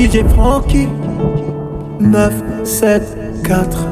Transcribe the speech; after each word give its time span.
DJ 0.00 0.24
Frankie. 0.30 0.88
9, 2.00 2.32
7, 2.64 3.02
4 3.44 3.86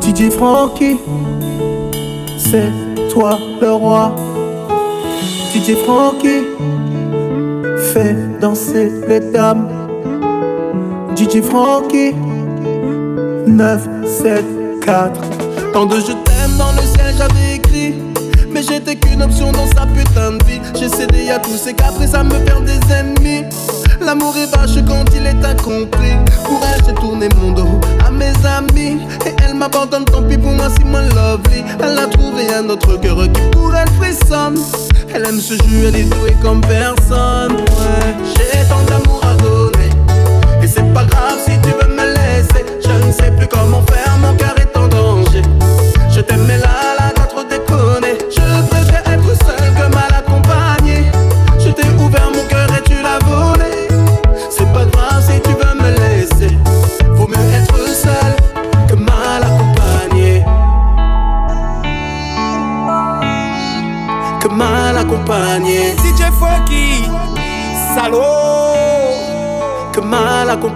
DJ 0.00 0.30
Frankie. 0.30 0.96
C'est 2.38 2.72
toi 3.12 3.38
le 3.60 3.70
roi. 3.70 4.16
DJ 5.52 5.74
Frankie. 5.84 6.46
Fais 7.92 8.16
danser 8.40 8.90
les 9.06 9.20
dames. 9.20 9.68
DJ 11.14 11.42
Frankie. 11.42 12.14
9, 13.46 13.88
7, 14.06 14.44
4 14.86 15.20
Tant 15.74 15.84
de 15.84 15.96
je 15.96 16.12
t'aime 16.12 16.56
dans 16.56 16.72
le 16.72 16.80
ciel 16.80 17.14
j'avais 17.18 17.56
écrit. 17.56 17.94
Mais 18.50 18.62
j'étais 18.62 18.96
qu'une 18.96 19.20
option 19.22 19.52
dans 19.52 19.66
sa 19.66 19.84
putain 19.84 20.38
de 20.38 20.44
vie. 20.44 20.60
J'ai 20.74 20.88
cédé 20.88 21.28
à 21.28 21.38
tous 21.38 21.58
ces 21.58 21.74
caprices 21.74 22.14
à 22.14 22.24
me 22.24 22.32
faire 22.46 22.62
des 22.62 22.80
ennemis. 22.90 23.44
L'amour 24.08 24.34
est 24.38 24.46
vache 24.56 24.82
quand 24.86 25.04
il 25.14 25.26
est 25.26 25.44
incompris. 25.44 26.16
Pour 26.46 26.62
elle, 26.64 26.82
j'ai 26.86 26.94
tourné 26.94 27.28
mon 27.36 27.52
dos 27.52 27.78
à 28.02 28.10
mes 28.10 28.32
amis. 28.46 29.02
Et 29.26 29.34
elle 29.44 29.52
m'abandonne, 29.52 30.06
tant 30.06 30.22
pis 30.22 30.38
pour 30.38 30.52
moi, 30.52 30.68
si 30.70 30.82
moi 30.86 31.02
lovely. 31.02 31.62
Elle 31.78 31.98
a 31.98 32.06
trouvé 32.06 32.50
un 32.54 32.70
autre 32.70 32.98
cœur 32.98 33.18
qui 33.30 33.42
pour 33.52 33.70
elle 33.76 33.90
frissonne. 34.00 34.58
Elle 35.14 35.26
aime 35.26 35.38
ce 35.38 35.52
jeu, 35.52 35.88
elle 35.88 35.96
est 35.96 36.04
douée 36.04 36.34
comme 36.40 36.62
personne. 36.62 37.52
Ouais, 37.52 38.16
j'ai 38.34 38.66
tant 38.66 38.80
d'amour 38.88 39.20
à 39.24 39.34
donner. 39.42 39.90
Et 40.62 40.66
c'est 40.66 40.90
pas 40.94 41.04
grave 41.04 41.36
si 41.44 41.58
tu 41.60 41.68
veux 41.68 41.94
me 41.94 42.14
laisser. 42.14 42.64
Je 42.82 43.06
ne 43.06 43.12
sais 43.12 43.30
plus 43.36 43.46
comment 43.46 43.82
faire, 43.82 44.16
mon 44.22 44.34
cœur 44.36 44.57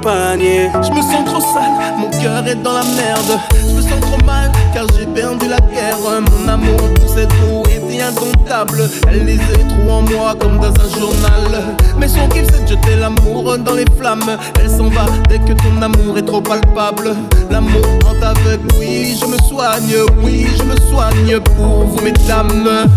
Je 0.04 0.90
me 0.90 1.02
sens 1.02 1.24
trop 1.26 1.40
sale, 1.40 1.94
mon 1.98 2.10
cœur 2.10 2.46
est 2.46 2.60
dans 2.62 2.72
la 2.72 2.82
merde. 2.82 3.38
Je 3.52 3.74
me 3.74 3.82
sens 3.82 4.00
trop 4.00 4.24
mal 4.24 4.50
car 4.72 4.86
j'ai 4.96 5.06
perdu 5.06 5.48
la 5.48 5.58
guerre. 5.58 5.98
Mon 6.02 6.48
amour 6.48 6.94
pour 6.94 7.08
cette 7.08 7.32
eau 7.44 7.62
était 7.66 8.02
indomptable. 8.02 8.88
Elle 9.08 9.26
lisait 9.26 9.64
trop 9.68 9.92
en 9.92 10.02
moi 10.02 10.34
comme 10.40 10.58
dans 10.58 10.72
un 10.72 10.98
journal. 10.98 11.76
Mais 11.98 12.08
son 12.08 12.26
kiff 12.28 12.46
c'est 12.52 12.64
de 12.64 12.68
jeter 12.68 12.96
l'amour 12.96 13.58
dans 13.58 13.74
les 13.74 13.84
flammes. 13.98 14.38
Elle 14.60 14.70
s'en 14.70 14.88
va 14.88 15.04
dès 15.28 15.38
que 15.38 15.52
ton 15.52 15.82
amour 15.82 16.16
est 16.16 16.26
trop 16.26 16.40
palpable. 16.40 17.14
L'amour 17.50 17.82
rend 18.04 18.26
aveugle, 18.26 18.68
oui, 18.78 19.16
je 19.20 19.26
me 19.26 19.36
soigne, 19.48 19.94
oui, 20.24 20.46
je 20.56 20.64
me 20.64 20.76
soigne 20.90 21.38
pour 21.40 21.84
vous, 21.84 22.00
mesdames. 22.02 22.88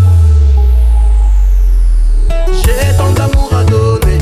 J'ai 2.52 2.96
tant 2.96 3.12
d'amour 3.12 3.50
à 3.52 3.64
donner. 3.64 4.18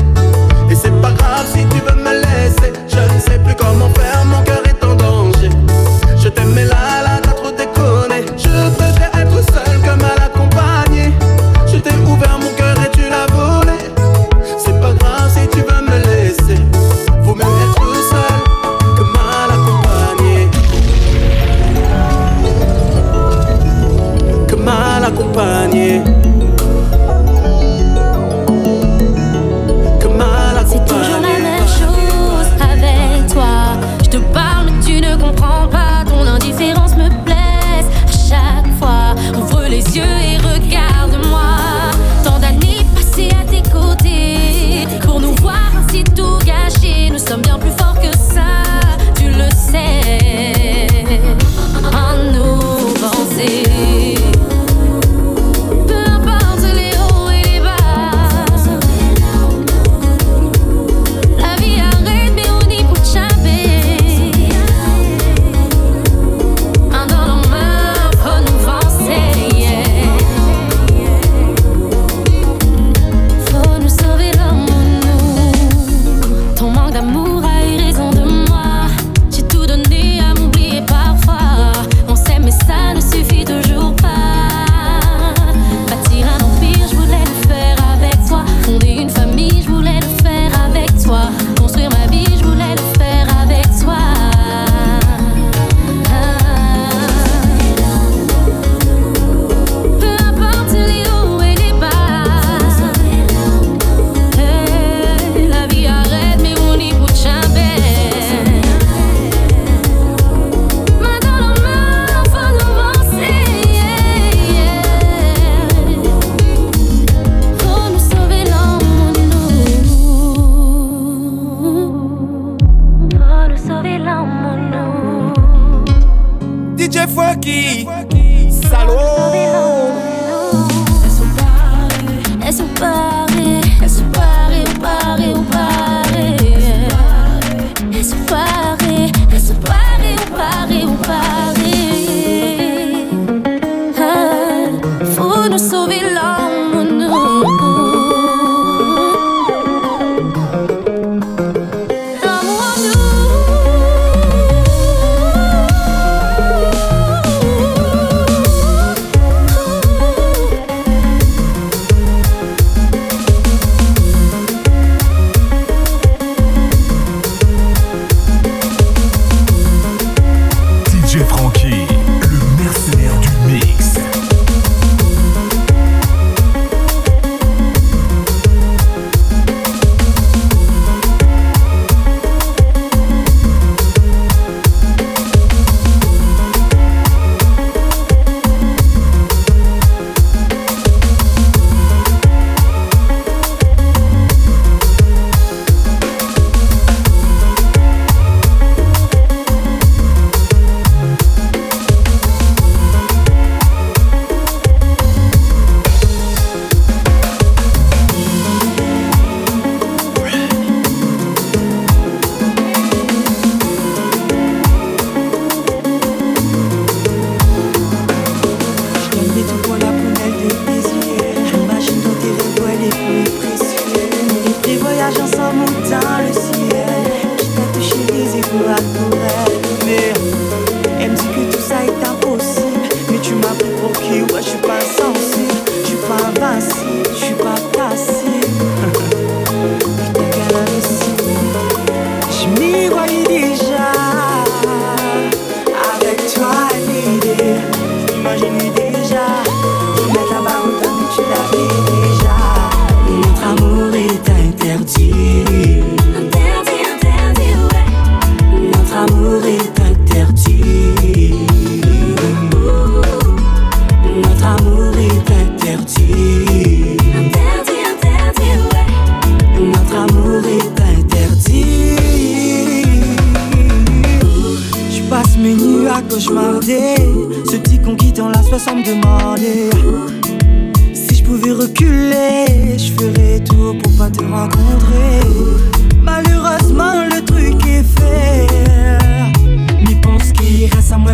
Et 0.69 0.75
c'est 0.75 1.01
pas 1.01 1.11
grave 1.11 1.45
si 1.53 1.65
tu 1.65 1.79
veux 1.79 2.03
me 2.03 2.21
laisser. 2.21 2.34
Je 2.45 3.13
ne 3.15 3.19
sais 3.19 3.39
plus 3.39 3.55
comment 3.55 3.89
faire, 3.95 4.23
mon 4.25 4.43
cœur 4.43 4.61
est 4.65 4.83
en 4.83 4.95
danger. 4.95 5.49
Je 6.21 6.29
t'aime, 6.29 6.53
mais 6.53 6.65
là, 6.65 6.84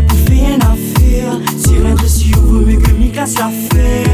pour 0.08 0.18
faire 0.18 0.56
une 0.56 0.62
affaire. 0.62 1.34
Si 1.58 1.78
rien 1.78 1.96
de 1.96 2.08
si 2.08 2.32
vaut 2.32 2.60
mieux 2.60 2.78
que 2.78 2.92
m'y 2.92 3.12
casse 3.12 3.38
la 3.38 3.50
fête. 3.50 4.11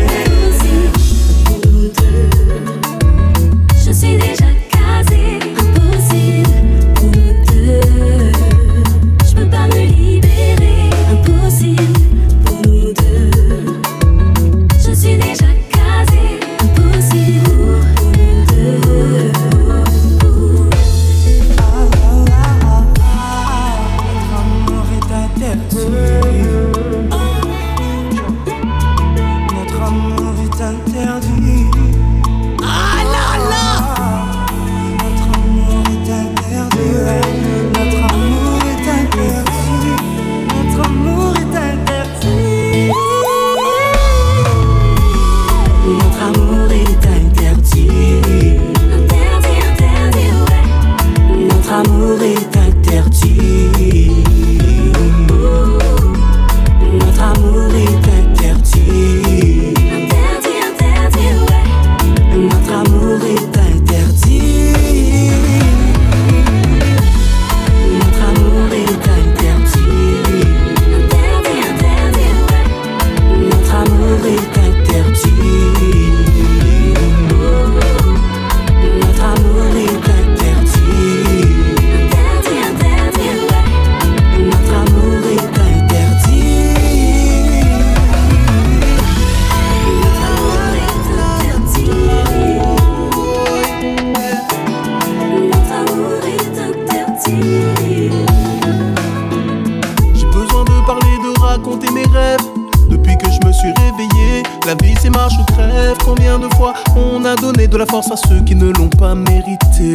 La 104.67 104.75
vie 104.75 104.93
c'est 105.01 105.09
marche 105.09 105.33
ou 105.39 105.53
crève. 105.53 105.95
Combien 106.03 106.37
de 106.37 106.53
fois 106.55 106.73
on 106.95 107.23
a 107.23 107.35
donné 107.35 107.67
de 107.67 107.77
la 107.77 107.85
force 107.85 108.11
à 108.11 108.17
ceux 108.17 108.41
qui 108.41 108.53
ne 108.53 108.69
l'ont 108.73 108.89
pas 108.89 109.15
mérité? 109.15 109.93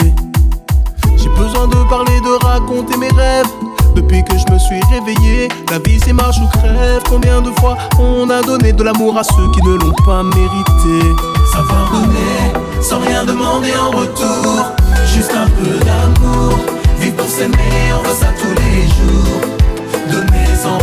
J'ai 1.16 1.28
besoin 1.28 1.68
de 1.68 1.76
parler, 1.90 2.18
de 2.20 2.44
raconter 2.44 2.96
mes 2.96 3.10
rêves. 3.10 3.46
Depuis 3.94 4.24
que 4.24 4.32
je 4.38 4.50
me 4.50 4.58
suis 4.58 4.80
réveillé, 4.90 5.48
la 5.70 5.78
vie 5.78 6.00
c'est 6.02 6.14
marche 6.14 6.38
ou 6.38 6.48
crève. 6.58 7.02
Combien 7.08 7.42
de 7.42 7.50
fois 7.60 7.76
on 7.98 8.30
a 8.30 8.40
donné 8.40 8.72
de 8.72 8.82
l'amour 8.82 9.18
à 9.18 9.22
ceux 9.22 9.50
qui 9.52 9.62
ne 9.62 9.76
l'ont 9.76 9.94
pas 10.06 10.22
mérité? 10.22 11.06
Savoir 11.52 11.90
donner 11.92 12.80
sans 12.80 13.00
rien 13.00 13.24
demander 13.24 13.72
en 13.76 13.90
retour. 13.90 14.72
Juste 15.14 15.32
un 15.34 15.48
peu 15.50 15.84
d'amour. 15.84 16.58
Vivre 16.98 17.16
pour 17.16 17.28
s'aimer, 17.28 17.92
on 17.92 18.08
veut 18.08 18.14
ça 18.14 18.28
tous 18.40 18.54
les 18.62 18.82
jours. 18.96 19.40
Donner 20.10 20.46
sans 20.62 20.81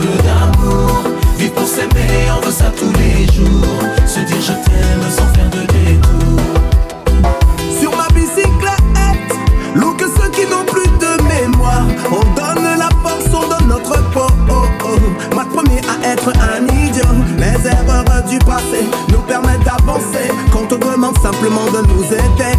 D'amour. 0.00 1.04
Vivre 1.36 1.52
pour 1.52 1.66
s'aimer, 1.66 2.30
on 2.36 2.44
veut 2.44 2.52
ça 2.52 2.72
tous 2.76 2.92
les 2.98 3.26
jours. 3.32 3.82
Se 4.06 4.20
dire 4.20 4.40
je 4.40 4.52
t'aime 4.52 5.10
sans 5.10 5.26
faire 5.34 5.50
de 5.50 5.60
détour. 5.60 6.40
Sur 7.78 7.94
ma 7.96 8.08
bicyclette, 8.08 8.80
que 9.98 10.06
ceux 10.06 10.30
qui 10.30 10.46
n'ont 10.50 10.64
plus 10.64 10.88
de 10.98 11.22
mémoire. 11.28 11.84
On 12.10 12.24
donne 12.34 12.64
la 12.78 12.88
force, 13.02 13.26
on 13.34 13.48
donne 13.48 13.68
notre 13.68 14.02
peau. 14.10 14.26
Oh, 14.48 14.64
oh. 14.84 14.98
Le 15.30 15.54
premier 15.54 15.80
à 15.88 16.12
être 16.12 16.30
un 16.30 16.64
idiot. 16.64 17.04
Les 17.36 17.66
erreurs 17.68 18.04
du 18.28 18.38
passé 18.38 18.84
nous 19.10 19.20
permettent 19.20 19.64
d'avancer. 19.64 20.30
Quand 20.52 20.72
on 20.72 20.78
demande 20.78 21.18
simplement 21.18 21.66
de 21.66 21.86
nous 21.88 22.04
aider, 22.04 22.56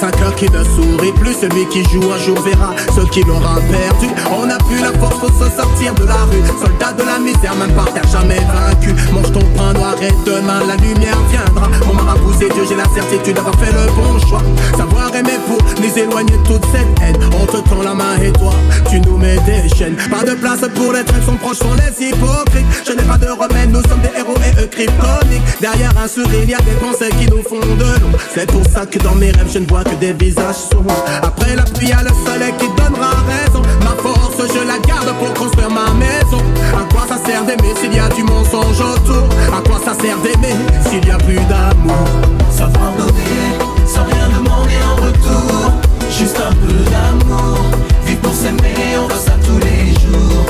5 0.00 0.22
heures 0.22 0.34
qui 0.34 0.46
ne 0.50 0.64
sourit 0.64 1.12
plus 1.12 1.34
Celui 1.34 1.66
qui 1.68 1.84
joue 1.84 2.10
un 2.10 2.18
jour 2.18 2.40
verra 2.40 2.74
ce 2.94 3.02
qu'il 3.10 3.28
aura 3.30 3.56
perdu. 3.70 4.08
On 4.32 4.46
n'a 4.46 4.56
plus 4.56 4.80
la 4.80 4.92
force 4.98 5.18
pour 5.18 5.28
se 5.28 5.50
sortir 5.54 5.94
de 5.94 6.04
la 6.04 6.24
rue. 6.24 6.42
Soldat 6.58 6.92
de 6.92 7.02
la 7.04 7.18
misère, 7.18 7.54
même 7.56 7.72
par 7.72 7.92
terre 7.92 8.06
jamais 8.10 8.40
vaincu 8.40 8.94
Mange 9.12 9.30
ton 9.32 9.44
pain 9.56 9.72
noir 9.74 9.94
et 10.00 10.12
demain 10.24 10.60
la 10.66 10.76
lumière 10.76 11.18
viendra. 11.30 11.68
Mon 11.86 11.94
marabout 11.94 12.32
c'est 12.38 12.48
Dieu, 12.48 12.64
j'ai 12.68 12.76
la 12.76 12.88
certitude 12.88 13.36
d'avoir 13.36 13.54
fait 13.56 13.72
le 13.72 13.86
bon 13.92 14.18
choix. 14.26 14.42
Savoir 14.76 15.14
aimer 15.14 15.38
pour 15.46 15.58
nous 15.80 15.98
éloigner 15.98 16.32
de 16.32 16.46
toute 16.46 16.64
cette 16.72 16.88
haine. 17.02 17.18
On 17.40 17.46
te 17.46 17.84
la 17.84 17.94
main 17.94 18.16
et 18.22 18.32
toi, 18.32 18.54
tu 18.90 19.00
nous 19.00 19.18
mets 19.18 19.38
des 19.46 19.68
chaînes. 19.68 19.96
Pas 20.10 20.24
de 20.24 20.34
place 20.34 20.60
pour 20.74 20.92
les 20.92 21.04
traîtres, 21.04 21.26
sont 21.26 21.36
proches 21.36 21.58
sont 21.58 21.74
les 21.74 22.06
hypocrites. 22.06 22.66
Je 22.86 22.92
n'ai 22.92 23.02
pas 23.02 23.18
de 23.18 23.28
remède, 23.28 23.70
nous 23.70 23.82
sommes 23.82 24.00
des 24.00 24.18
héros 24.18 24.36
et 24.36 24.62
eux 24.62 24.66
kryptoniques 24.66 25.42
Derrière 25.60 25.92
un 26.02 26.08
sourire, 26.08 26.40
il 26.42 26.50
y 26.50 26.54
a 26.54 26.58
des 26.58 26.76
pensées 26.80 27.10
qui 27.18 27.26
nous 27.30 27.42
font 27.42 27.60
de 27.60 27.82
l'ombre. 27.82 28.18
C'est 28.34 28.50
pour 28.50 28.64
ça 28.64 28.86
que 28.86 28.98
dans 28.98 29.14
mes 29.14 29.30
rêves, 29.30 29.50
je 29.52 29.58
ne 29.58 29.66
vois 29.66 29.84
que 29.90 29.96
des 29.96 30.12
visages 30.12 30.70
sombres. 30.70 31.04
Après 31.22 31.54
la 31.56 31.62
pluie, 31.62 31.92
a 31.92 32.02
le 32.02 32.10
soleil 32.24 32.52
qui 32.58 32.66
donnera 32.68 33.10
raison. 33.26 33.62
Ma 33.82 33.94
force, 34.02 34.38
je 34.38 34.66
la 34.66 34.78
garde 34.86 35.12
pour 35.18 35.32
construire 35.34 35.70
ma 35.70 35.90
maison. 35.94 36.42
À 36.72 36.92
quoi 36.92 37.06
ça 37.08 37.18
sert 37.24 37.44
d'aimer 37.44 37.74
s'il 37.80 37.94
y 37.94 37.98
a 37.98 38.08
du 38.08 38.22
mensonge 38.22 38.80
autour? 38.80 39.24
À 39.56 39.60
quoi 39.66 39.78
ça 39.84 39.94
sert 40.00 40.18
d'aimer 40.18 40.54
s'il 40.88 41.06
y 41.06 41.10
a 41.10 41.18
plus 41.18 41.40
d'amour? 41.50 42.06
Savoir 42.50 42.92
donner 42.98 43.58
sans 43.86 44.04
rien 44.04 44.28
demander 44.36 44.78
en 44.90 44.96
retour. 45.06 45.72
Juste 46.10 46.38
un 46.38 46.52
peu 46.52 46.74
d'amour. 46.90 47.58
Vivre 48.06 48.20
pour 48.20 48.34
s'aimer, 48.34 48.98
on 48.98 49.06
veut 49.08 49.14
ça 49.14 49.32
tous 49.44 49.58
les 49.58 49.92
jours. 50.00 50.46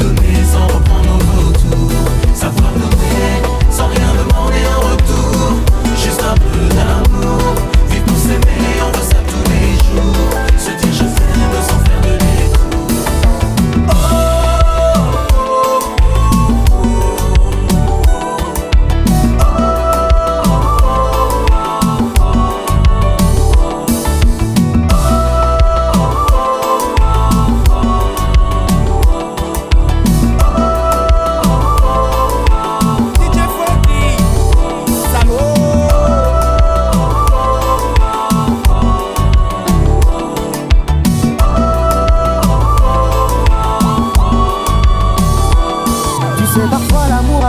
Donner 0.00 0.38
sans 0.52 0.66
reprendre 0.66 1.10
au 1.14 1.48
retour. 1.48 1.90
Savoir 2.34 2.72
donner 2.72 3.42
sans 3.70 3.88
rien 3.88 4.10
demander 4.18 4.64
en 4.76 4.80
retour. 4.80 4.93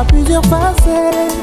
Plusieurs 0.07 0.43
facettes. 0.45 1.33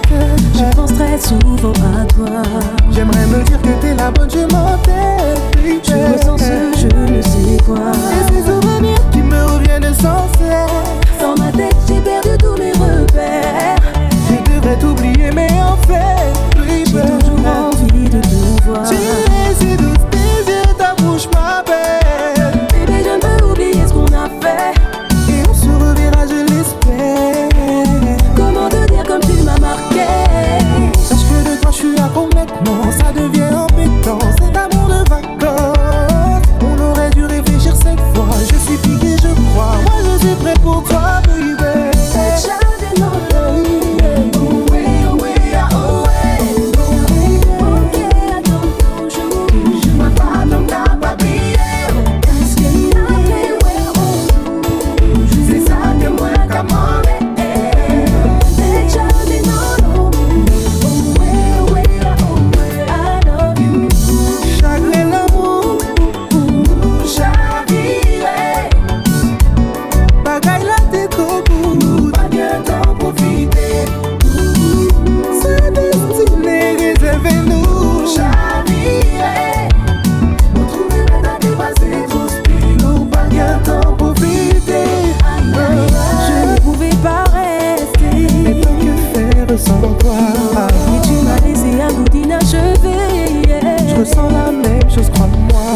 Je 0.54 0.76
pense 0.76 0.92
très 0.94 1.18
souvent 1.18 1.72
à 2.00 2.04
toi. 2.06 2.42
J'aimerais 2.90 3.26
me 3.26 3.42
dire 3.44 3.60
que 3.60 3.80
t'es 3.80 3.94
la 3.94 4.10
bonne, 4.10 4.30
je 4.30 4.40
m'entête. 4.40 5.40
Je 5.84 5.92
ressens 6.12 6.38
ce 6.38 6.78
je 6.80 6.86
ne 6.86 7.22
sais 7.22 7.56
quoi. 7.64 7.76
Et 7.76 8.32
ces 8.32 8.42
souvenirs 8.50 9.10
qui 9.12 9.22
me 9.22 9.44
reviennent 9.44 9.94
sans 9.94 10.26
cesse. 10.38 11.20
Dans 11.20 11.36
ma 11.42 11.50
tête, 11.52 11.76
j'ai 11.88 12.00
perdu 12.00 12.36
tous 12.38 12.56
mes 12.58 12.72
repères. 12.72 13.76
Je 14.28 14.52
devrais 14.52 14.76
t'oublier, 14.78 15.30
mais 15.34 15.48
en 15.62 15.76
fait, 15.86 16.32
J'ai 16.66 16.84
toujours 16.84 17.46
envie 17.46 18.08
de 18.08 18.20
te 18.20 18.64
voir. 18.64 18.82
Tu 18.88 18.94
es 18.94 19.54
si 19.58 19.76
douce, 19.76 19.91
complètement. 32.64 32.92
Ça 32.92 33.12
devient 33.12 33.71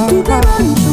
Tu 0.08 0.85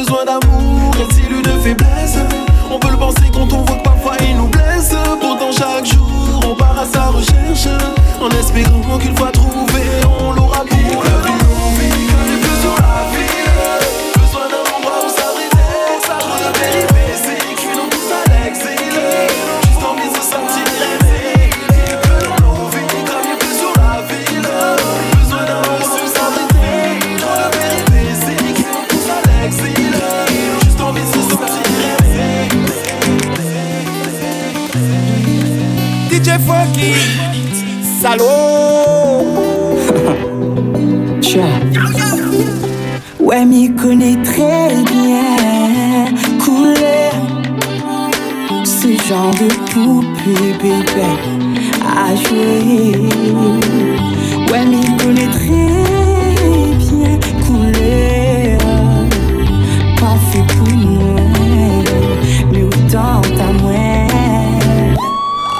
besoin 0.00 0.24
d'amour 0.24 0.92
est-il 0.98 1.30
une 1.30 1.60
faiblesse? 1.60 2.16
On 2.70 2.78
peut 2.78 2.90
le 2.90 2.96
penser 2.96 3.30
quand 3.32 3.52
on 3.52 3.62
voit 3.64 3.76
que 3.76 3.82
parfois 3.82 4.16
il 4.26 4.36
nous 4.36 4.48
blesse. 4.48 4.94
Pourtant, 5.20 5.52
chaque 5.52 5.84
jour, 5.84 6.40
on 6.48 6.54
part 6.54 6.78
à 6.78 6.86
sa 6.86 7.08
recherche. 7.08 7.68
En 8.20 8.30
espérant 8.30 8.98
qu'une 8.98 9.16
fois 9.16 9.30
genre 49.10 49.32
de 49.32 49.48
poupée, 49.72 50.52
bébé. 50.62 51.10
À 51.84 52.14
jouer. 52.14 53.08
Ouais, 54.48 54.64
m'y 54.66 54.96
connaît 54.98 55.26
très 55.26 55.48
bien. 56.78 57.18
Couleur. 57.44 58.60
Pas 59.98 60.16
fait 60.30 60.46
pour 60.54 60.72
moi. 60.76 61.20
Mais 62.52 62.62
autant 62.62 63.20
à 63.40 63.52
moi. 63.60 63.72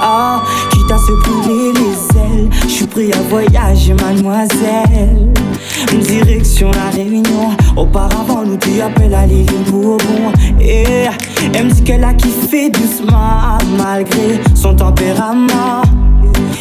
Ah, 0.01 0.43
quitte 0.71 0.93
à 0.93 0.99
se 0.99 1.13
brûler 1.13 1.73
les 1.73 2.19
ailes, 2.19 2.49
je 2.63 2.69
suis 2.69 2.87
prêt 2.87 3.11
à 3.13 3.21
voyager, 3.29 3.95
mademoiselle. 3.95 5.29
Direction 6.01 6.71
la 6.71 6.89
Réunion, 6.91 7.51
auparavant 7.77 8.45
nous 8.47 8.57
tu 8.57 8.81
appelles 8.81 9.15
à 9.15 9.27
l'île 9.27 9.47
Bourbon. 9.71 10.33
Et 10.61 11.07
elle 11.55 11.67
me 11.67 11.71
dit 11.71 11.83
qu'elle 11.83 12.05
a 12.05 12.15
kiffé 12.15 12.71
doucement, 12.71 13.59
malgré 13.79 14.41
son 14.55 14.75
tempérament. 14.75 15.83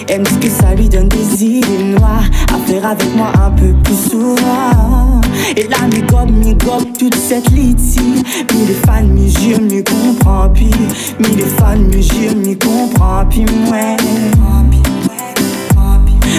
Elle 0.08 0.22
me 0.22 0.26
dit 0.26 0.40
que 0.40 0.50
ça 0.50 0.74
lui 0.74 0.90
donne 0.90 1.08
des 1.08 1.44
idées 1.44 1.84
noires 1.84 2.24
à 2.54 2.58
faire 2.68 2.86
avec 2.86 3.16
moi 3.16 3.32
un 3.46 3.52
peu 3.52 3.74
plus 3.84 4.10
souvent. 4.10 5.22
Et 5.56 5.68
là, 5.68 5.78
mi 5.92 6.02
gobe, 6.02 6.32
mi 6.32 6.56
gobe, 6.56 6.98
toute 6.98 7.16
cette 7.16 7.50
litière. 7.52 8.04
Mi 8.54 8.66
les 8.68 8.74
fans, 8.74 9.04
mi 9.04 9.30
jure, 9.30 9.62
mi 9.62 9.84
comprend, 9.84 10.50
puis 10.50 10.72
mi 11.20 11.36
les 11.36 11.44
fans, 11.44 11.78
mi 11.78 12.02
jure, 12.02 12.36
mi 12.36 12.58
comprend, 12.58 13.26
puis 13.30 13.46
moi. 13.68 13.98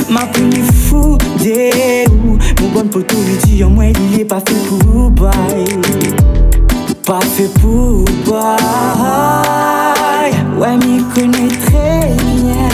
Ma 0.09 0.26
plus 0.26 0.62
fou 0.62 1.16
des 1.38 2.05
où 2.09 2.37
Mon 2.61 2.68
bon 2.72 2.88
poteau 2.88 3.16
lui 3.16 3.37
dit, 3.44 3.62
moins 3.62 3.92
il 4.12 4.20
est 4.20 4.24
pas 4.24 4.40
fait 4.40 4.57
pour 4.68 5.11
bail 5.11 5.79
Pas 7.10 7.18
fait 7.22 7.52
pour 7.60 8.04
bail 8.24 8.70
Ouais, 10.56 10.76
m'y 10.76 11.02
connaît 11.12 11.48
très 11.66 12.14
bien. 12.36 12.68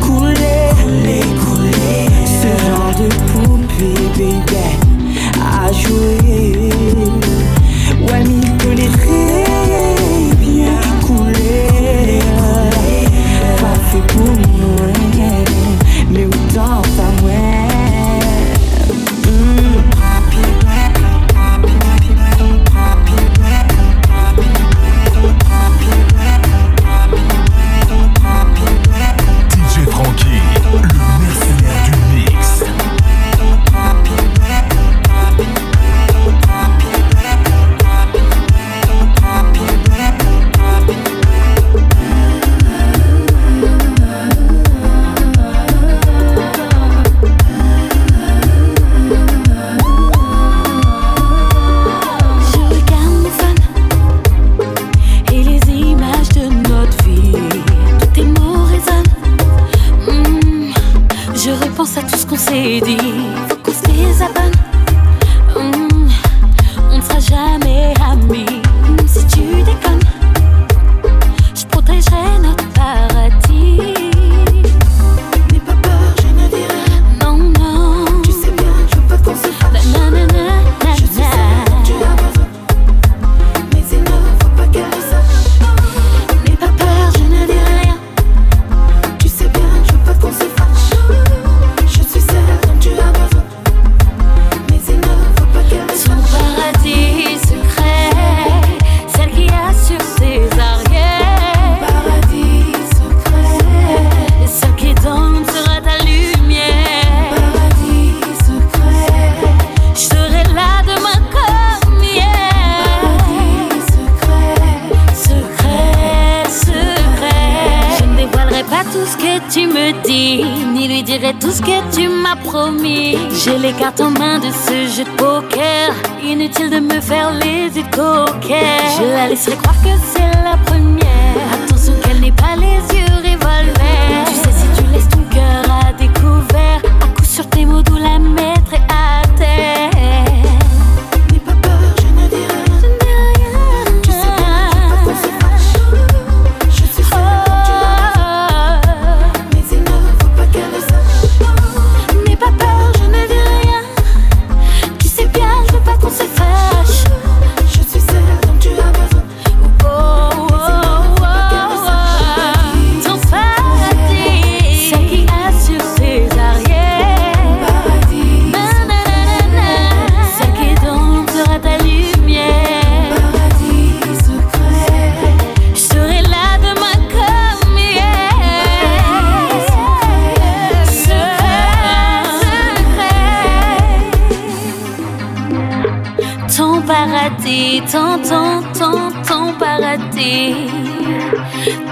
Couler, 0.00 0.74
couler, 0.82 1.22
couler 1.44 2.02
Ce 2.26 2.50
genre 2.66 2.92
de 2.98 3.06
poupée, 3.30 4.08
baby. 4.16 4.66
À 5.40 5.70
jouer. 5.70 6.72
Ouais, 8.10 8.22
m'y 8.24 8.40
connaît 8.58 8.88
très 8.88 9.47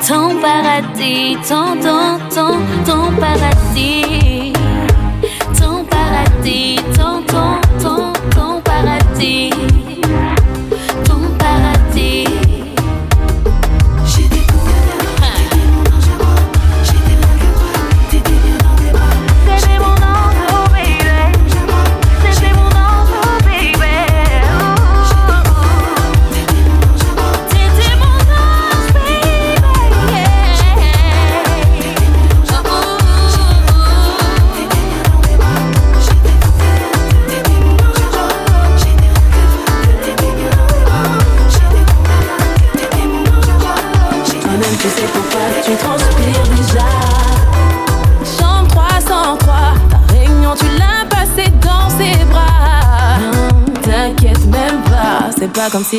ton 0.07 0.40
paradis, 0.40 1.37
ton, 1.49 1.81
ton, 1.83 2.19
ton, 2.33 2.59
ton 2.87 3.11
paradis. 3.19 4.06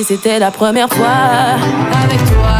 c'était 0.04 0.40
la 0.40 0.52
première 0.52 0.90
fois 0.90 1.58
avec 2.04 2.20
toi. 2.26 2.57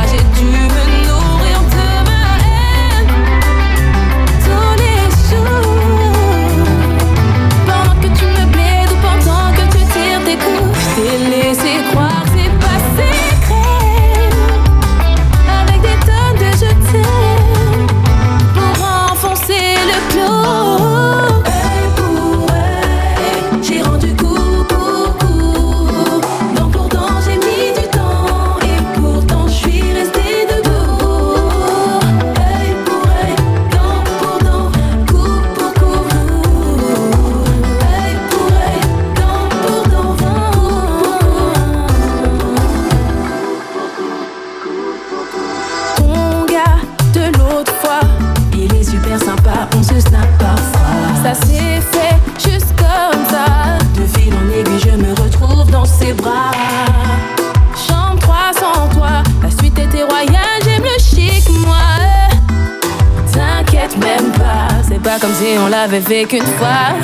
vivez 66.08 66.26
qu'une 66.26 66.46
fois. 66.46 66.97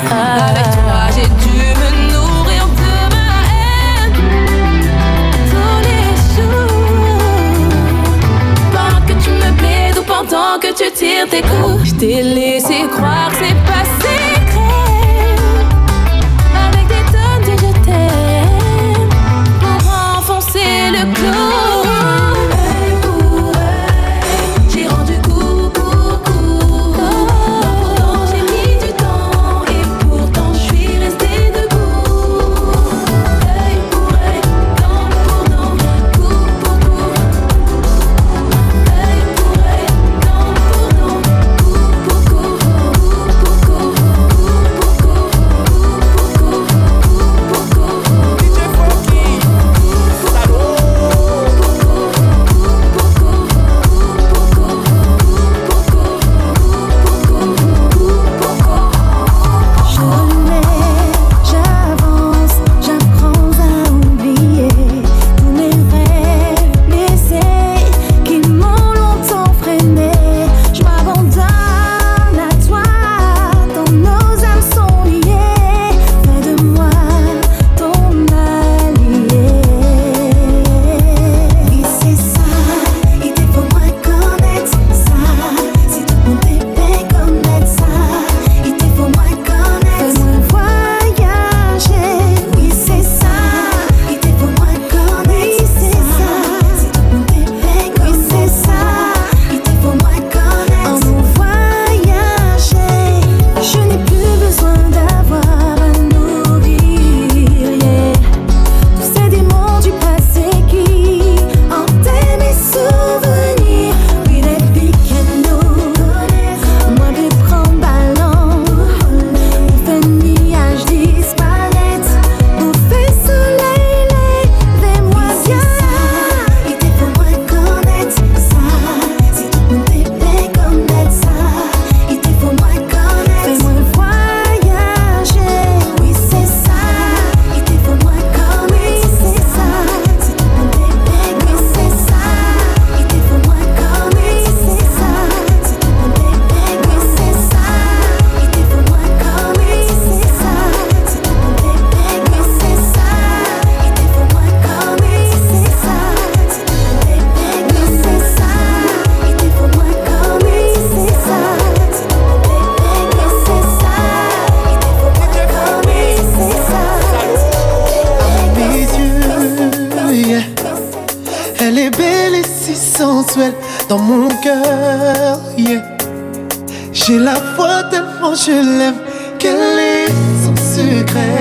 J'ai 177.06 177.18
la 177.18 177.34
foi 177.34 177.82
tellement 177.90 178.34
je 178.34 178.52
l'aime 178.52 178.94
qu'elle 179.38 179.78
est 179.78 180.08
son 180.42 180.56
secret. 180.56 181.40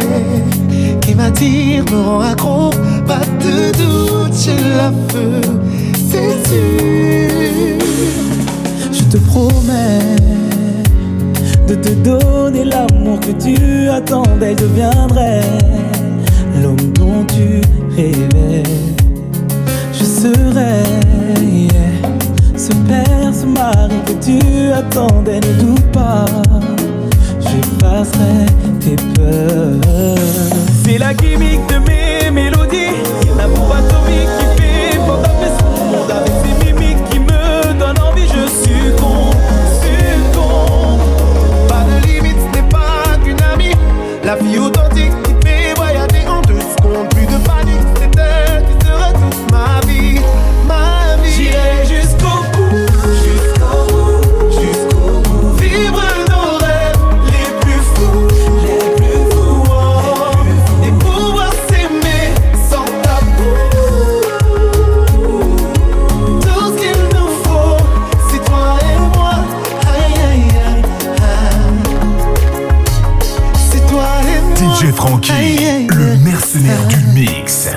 Qui 1.00 1.16
m'attire, 1.16 1.86
me 1.90 2.02
rend 2.02 2.20
accro, 2.20 2.70
pas 3.08 3.22
de 3.40 3.72
doute, 3.78 4.34
j'ai 4.34 4.58
la 4.76 4.92
feu, 5.08 5.40
c'est 6.10 6.36
sûr. 6.50 7.80
Je 8.92 9.04
te 9.04 9.18
promets 9.28 10.18
de 11.70 11.76
te 11.76 11.90
donner 12.10 12.66
l'amour 12.66 13.22
que 13.22 13.32
tu 13.32 13.88
attendais, 13.90 14.56
je 14.60 14.66
deviendrai 14.66 15.40
l'homme 16.62 16.92
dont 16.94 17.26
tu 17.26 17.62
rêvais. 17.96 18.64
Je 19.94 20.04
serai. 20.04 20.84
Ce 22.64 22.72
père, 22.88 23.34
ce 23.34 23.46
mari 23.46 24.00
que 24.06 24.14
tu 24.24 24.72
attendais, 24.72 25.42
ne 25.42 25.54
doute 25.62 25.92
pas, 25.92 26.24
j'effacerai 27.42 28.46
tes 28.80 28.96
peurs. 28.96 29.82
C'est 30.86 30.98
la 30.98 31.14
gimmick 31.14 31.60
de 31.68 31.80
mes 31.80 32.32
mélodies, 32.32 32.96
la 33.38 33.48
bombe 33.48 33.70
atomique 33.70 34.30
qui 34.40 34.62
fait 34.62 34.98
fantasmer 35.06 35.52
ce 35.60 35.64
monde 35.66 36.10
avec 36.10 36.43
DJ 74.84 74.92
Frankie, 74.92 75.88
le 75.96 76.18
mercenaire 76.26 76.86
du 76.90 76.98
mix. 77.14 77.70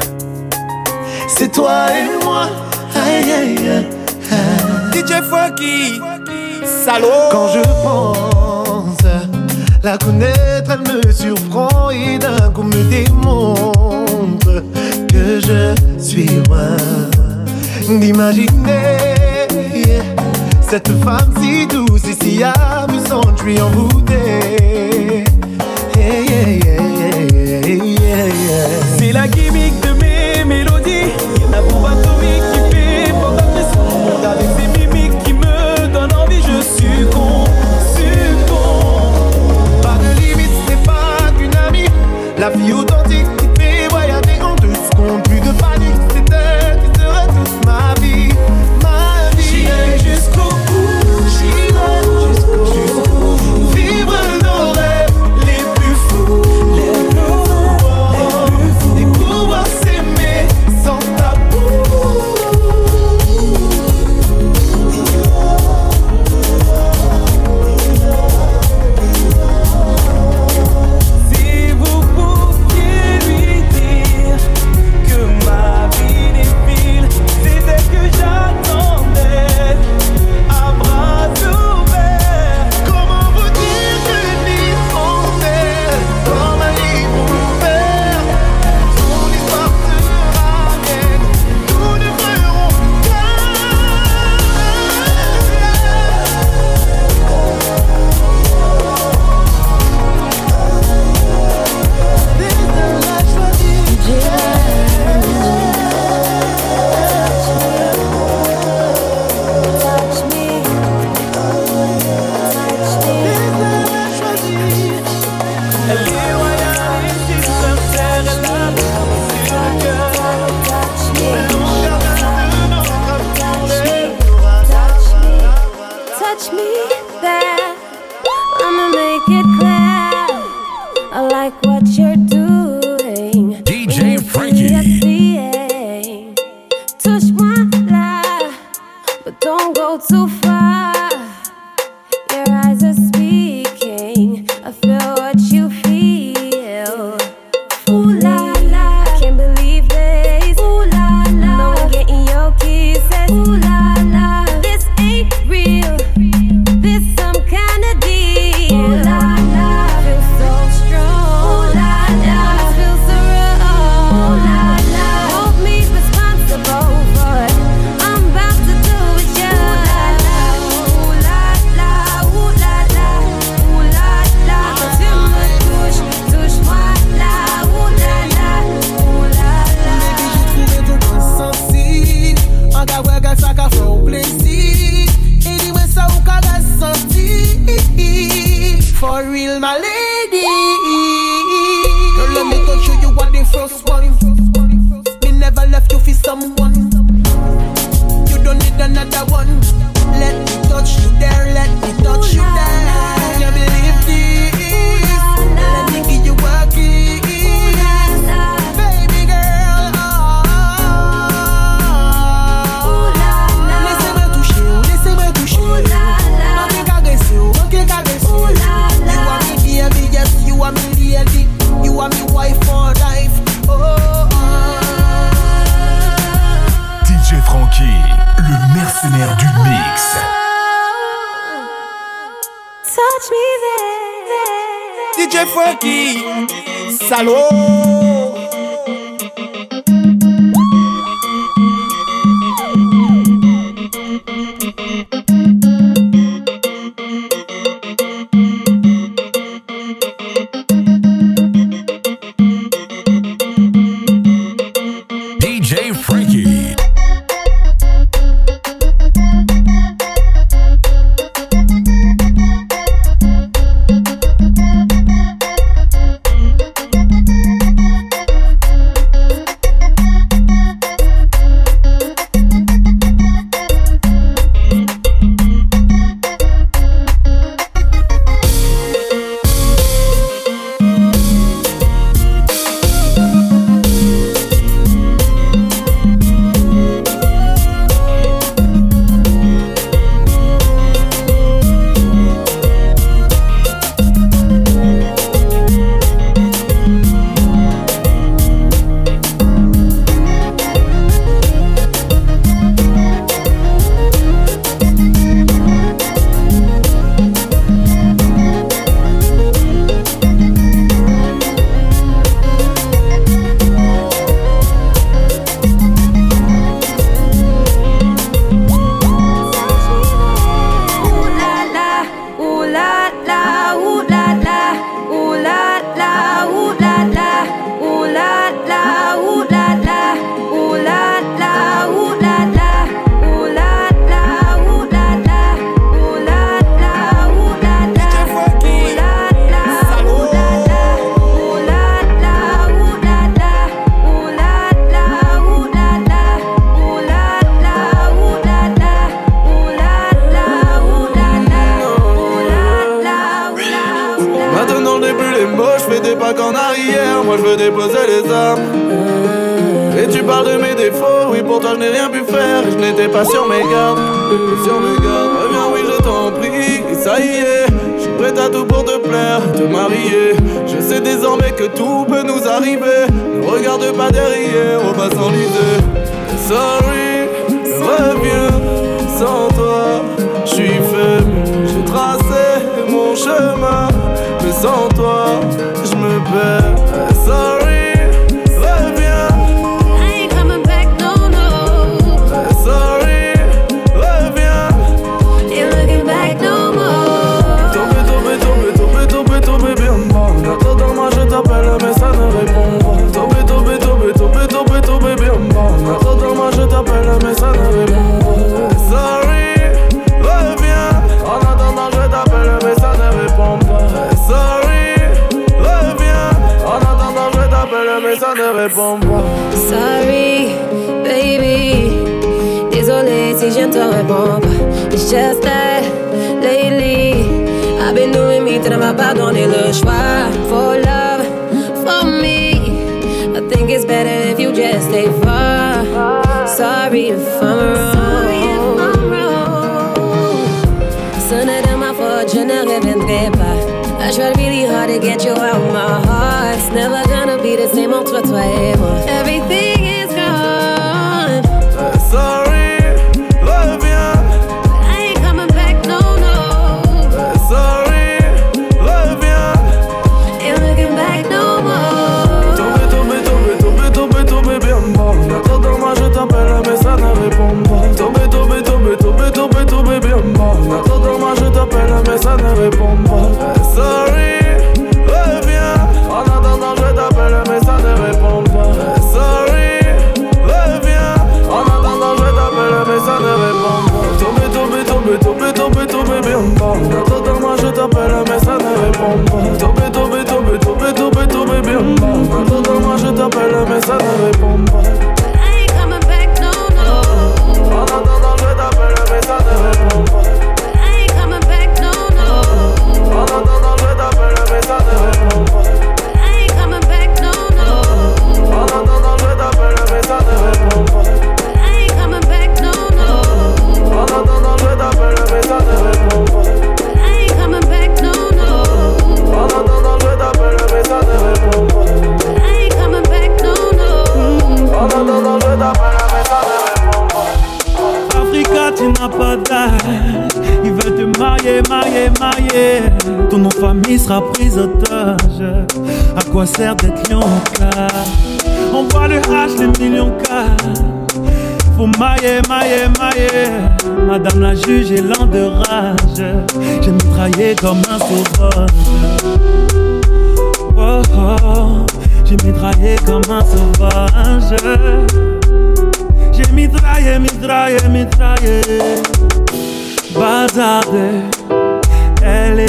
C'est 1.29 1.53
toi 1.53 1.87
et 1.93 2.25
moi. 2.25 2.49
Hey, 2.97 3.55
yeah, 3.63 3.83
DJ 4.93 5.23
Frankie, 5.29 6.01
salaud. 6.65 7.29
Quand 7.31 7.47
je 7.55 7.63
pense 7.85 9.13
la 9.85 9.97
connaître, 9.99 10.69
elle 10.73 10.97
me 10.97 11.13
surprend 11.13 11.91
et 11.91 12.19
d'un 12.19 12.51
coup 12.51 12.65
me 12.65 12.83
démontre 12.91 14.65
que 15.09 15.41
je 15.41 16.03
suis 16.03 16.27
loin 16.49 16.77
d'imaginer 17.89 18.49
cette 20.61 20.91
femme 21.05 21.33
si 21.41 21.69
douce 21.69 22.03
et 22.09 22.25
si 22.25 22.43
amusante. 22.43 23.37
Je 23.37 23.43
suis 23.43 23.61
envoûté. 23.61 25.25
C'est 27.69 29.11
la 29.11 29.27
gimmick 29.27 29.75
de 29.81 29.91
mes 29.95 30.45
mélodies. 30.45 31.11
Un 31.53 31.63
bombe 31.63 31.87
atomique 31.87 32.45
qui 32.53 32.77
fait 32.77 33.11
pendant 33.11 33.51
mes 33.55 33.65
secondes. 33.65 34.25
Avec 34.25 34.47
ses 34.57 34.79
mimiques 34.79 35.19
qui 35.25 35.33
me 35.33 35.89
donnent 35.93 36.13
envie, 36.13 36.41
je 36.43 36.63
succombe, 36.63 37.49
succombe. 37.97 39.83
Pas 39.83 39.99
de 39.99 40.21
limite, 40.21 40.53
c'est 40.69 40.81
pas 40.87 41.33
qu'une 41.37 41.57
amie. 41.57 41.89
La 42.39 42.51
vie 42.51 42.73
autant 42.73 43.03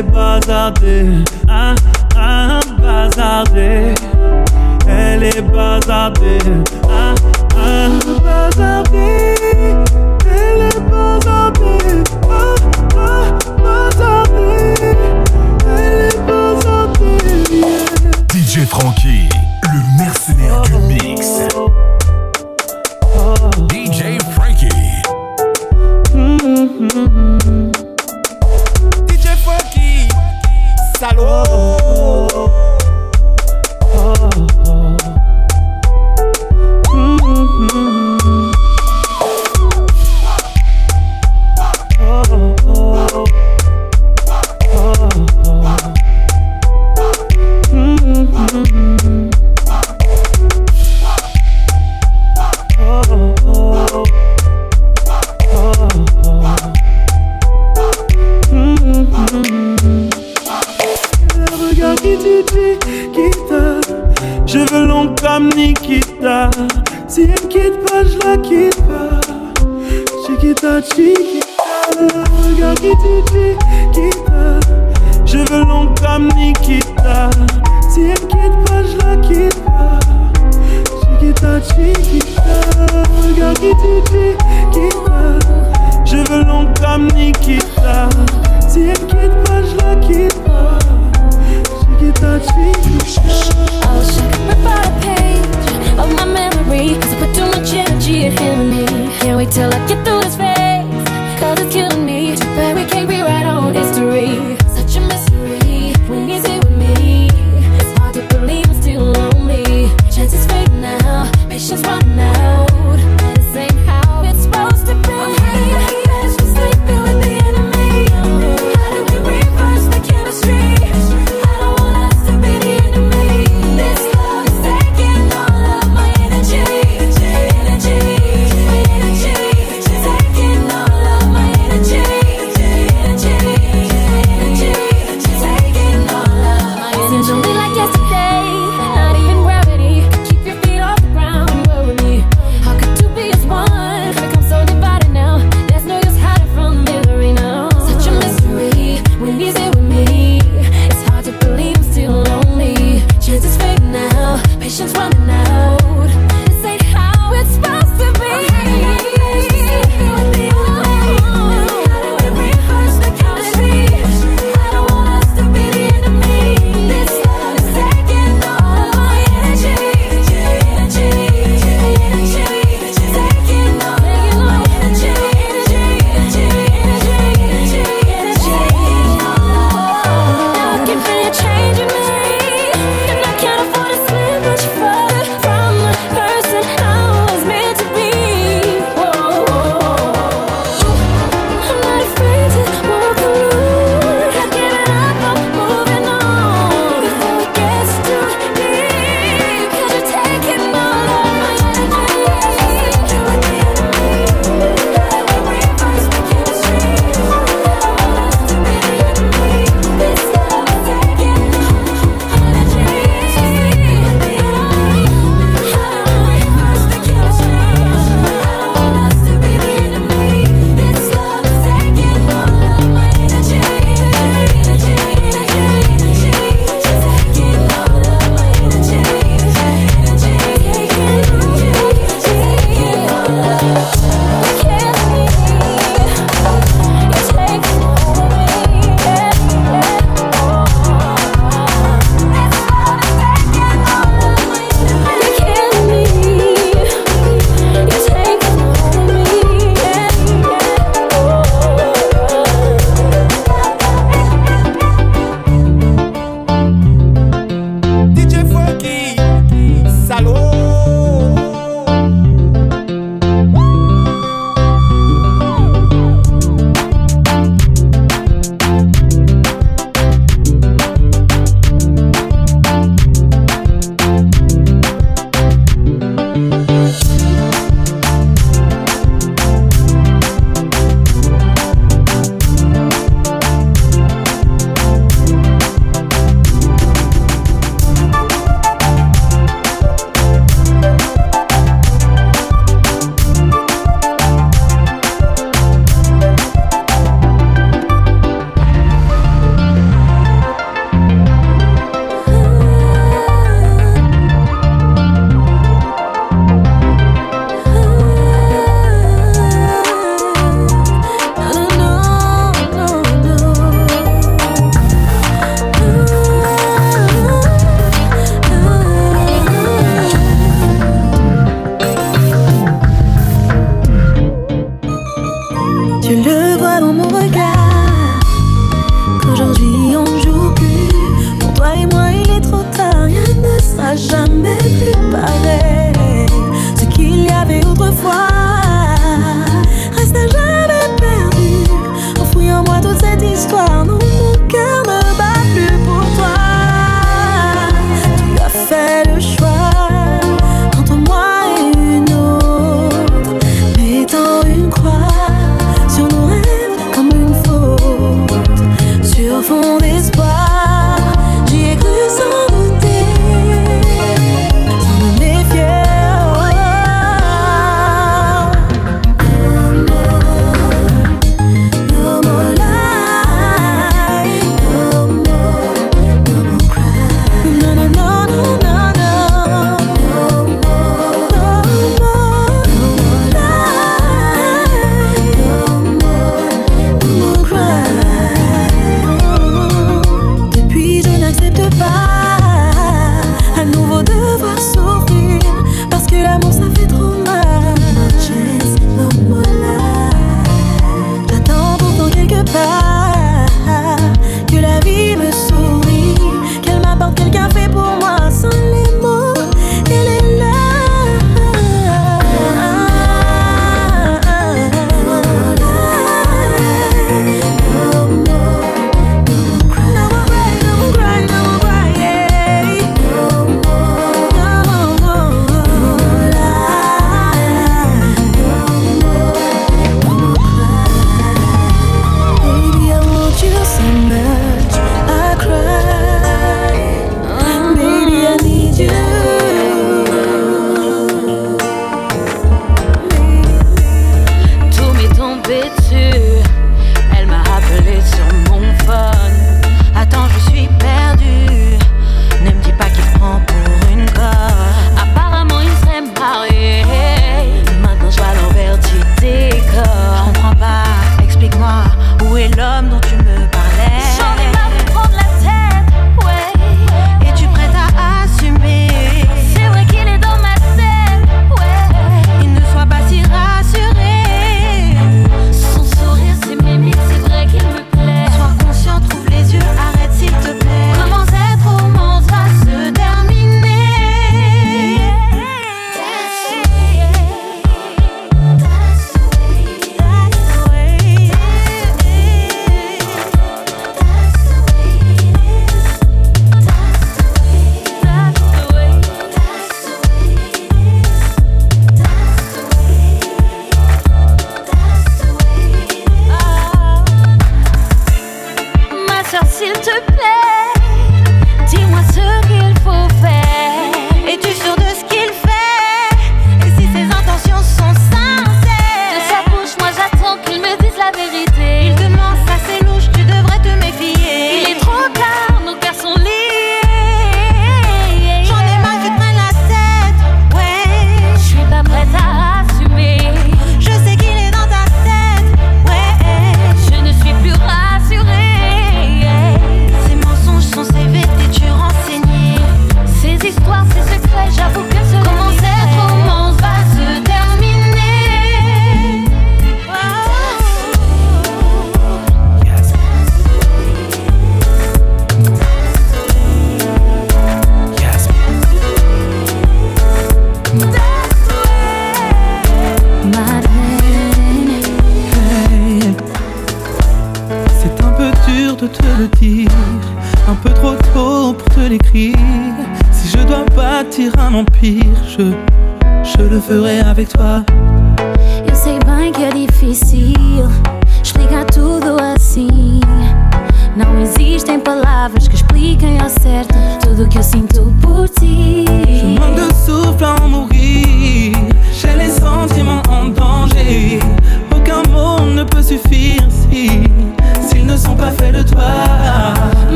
elle 0.00 0.06
est 0.06 0.10
bazardée. 0.10 1.39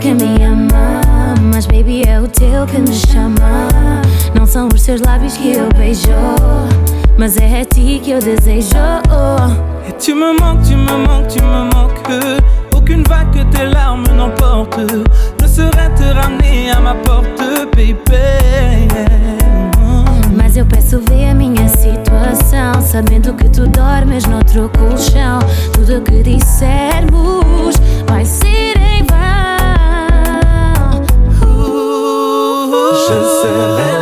que 0.00 0.14
me 0.14 0.42
ama 0.42 1.02
Mas 1.52 1.66
baby 1.66 2.02
é 2.06 2.18
o 2.20 2.26
teu 2.26 2.66
que 2.66 2.78
me 2.78 2.94
chama. 2.94 3.68
Não 4.34 4.46
são 4.46 4.68
os 4.74 4.82
teus 4.82 5.00
lábios 5.02 5.36
que 5.36 5.52
eu 5.52 5.68
beijo 5.76 6.10
Mas 7.18 7.36
é 7.36 7.60
a 7.60 7.64
ti 7.64 8.00
que 8.02 8.12
eu 8.12 8.18
desejo. 8.18 8.76
Et 9.86 9.92
tu 9.98 10.14
me 10.14 10.32
manques, 10.40 10.68
tu 10.68 10.76
me 10.76 11.06
manques, 11.06 11.34
tu 11.34 11.44
me 11.44 11.64
manques. 11.74 12.40
Aucune 12.74 13.02
vague 13.08 13.30
que 13.30 13.44
tes 13.56 13.66
larmes 13.66 14.08
n'emportent 14.08 15.04
Ne 15.40 15.46
serait 15.46 15.94
te 15.94 16.04
ramener 16.04 16.70
à 16.70 16.80
ma 16.80 16.94
porte, 16.94 17.66
baby? 17.76 17.98
Mas 20.34 20.56
eu 20.56 20.64
peço 20.64 21.00
ver 21.08 21.30
a 21.30 21.34
minha 21.34 21.68
situação. 21.68 22.80
Sabendo 22.80 23.34
que 23.34 23.48
tu 23.50 23.66
dormes 23.68 24.24
noutro 24.26 24.70
colchão. 24.78 25.40
Tudo 25.74 25.98
o 25.98 26.00
que 26.00 26.22
dissermos 26.22 27.76
vai 28.08 28.24
ser 28.24 28.59
just 33.10 33.42
said, 33.42 33.99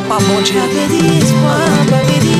помочь. 0.00 0.52
Победить, 0.52 1.34
победить. 1.90 2.37